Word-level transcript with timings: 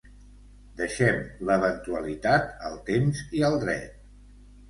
Deixem 0.77 1.19
l'eventualitat 1.49 2.49
al 2.69 2.79
temps 2.89 3.23
i 3.41 3.43
al 3.51 3.61
dret. 3.65 4.01